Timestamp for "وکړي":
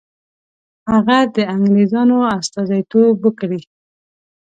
3.23-3.61